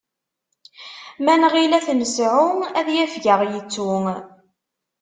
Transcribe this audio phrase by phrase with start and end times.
[1.23, 2.47] Ma nɣil ad t-nesɛu,
[2.79, 3.91] ad yafeg ad aɣ-yettu.